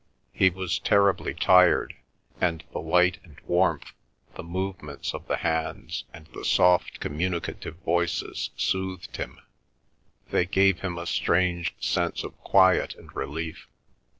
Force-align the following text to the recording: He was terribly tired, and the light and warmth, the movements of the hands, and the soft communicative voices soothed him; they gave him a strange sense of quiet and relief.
He 0.33 0.49
was 0.49 0.79
terribly 0.79 1.35
tired, 1.35 1.93
and 2.39 2.63
the 2.73 2.79
light 2.79 3.19
and 3.23 3.39
warmth, 3.45 3.91
the 4.33 4.41
movements 4.41 5.13
of 5.13 5.27
the 5.27 5.37
hands, 5.37 6.05
and 6.11 6.25
the 6.33 6.43
soft 6.43 6.99
communicative 6.99 7.75
voices 7.85 8.49
soothed 8.57 9.17
him; 9.17 9.39
they 10.31 10.47
gave 10.47 10.79
him 10.79 10.97
a 10.97 11.05
strange 11.05 11.75
sense 11.79 12.23
of 12.23 12.35
quiet 12.39 12.95
and 12.95 13.15
relief. 13.15 13.67